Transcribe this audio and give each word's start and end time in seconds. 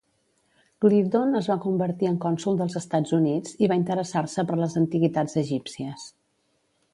Gliddon 0.85 1.39
es 1.39 1.49
va 1.51 1.57
convertir 1.65 2.09
en 2.11 2.17
cònsol 2.23 2.57
dels 2.61 2.77
Estats 2.81 3.13
Units 3.19 3.53
i 3.67 3.69
va 3.73 3.77
interessar-se 3.83 4.47
per 4.53 4.59
les 4.63 4.79
antiguitats 4.83 5.39
egípcies. 5.43 6.09